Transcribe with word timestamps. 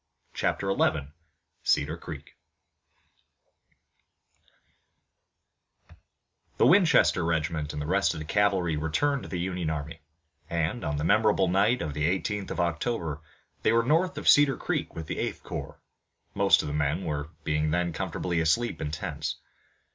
CHAPTER 0.33 0.67
XI 0.75 1.11
CEDAR 1.61 1.95
CREEK 1.97 2.35
The 6.57 6.65
Winchester 6.65 7.23
Regiment 7.23 7.71
and 7.71 7.79
the 7.79 7.85
rest 7.85 8.15
of 8.15 8.19
the 8.19 8.25
cavalry 8.25 8.75
returned 8.75 9.21
to 9.21 9.29
the 9.29 9.37
Union 9.39 9.69
army, 9.69 10.01
and, 10.49 10.83
on 10.83 10.97
the 10.97 11.03
memorable 11.03 11.47
night 11.49 11.83
of 11.83 11.93
the 11.93 12.05
eighteenth 12.05 12.49
of 12.49 12.59
October, 12.59 13.21
they 13.61 13.71
were 13.71 13.83
north 13.83 14.17
of 14.17 14.27
Cedar 14.27 14.57
Creek 14.57 14.95
with 14.95 15.05
the 15.05 15.19
Eighth 15.19 15.43
Corps, 15.43 15.79
most 16.33 16.63
of 16.63 16.67
the 16.67 16.73
men 16.73 17.05
being 17.43 17.69
then 17.69 17.93
comfortably 17.93 18.39
asleep 18.39 18.81
in 18.81 18.89
tents. 18.89 19.35